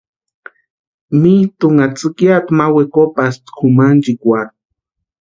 [1.21, 4.53] Mitʼunha tsïkiata ma wekopantaspti kʼumanchikwarhu.